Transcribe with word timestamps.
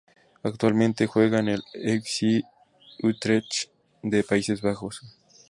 Actualmente 0.41 1.05
juega 1.05 1.41
en 1.41 1.49
el 1.49 1.63
F. 1.75 2.01
C. 2.09 2.43
Utrecht 3.03 3.69
de 4.01 4.23
Países 4.23 4.59
Bajos. 4.59 5.03